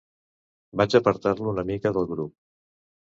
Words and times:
Vaig 0.79 0.95
apartar-lo 0.99 1.51
una 1.51 1.65
mica 1.67 1.91
del 1.99 2.09
grup. 2.15 2.33